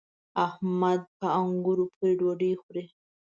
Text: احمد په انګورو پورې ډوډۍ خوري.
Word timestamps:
احمد 0.45 1.01
په 1.19 1.27
انګورو 1.41 1.85
پورې 1.95 2.11
ډوډۍ 2.19 2.51
خوري. 2.61 2.85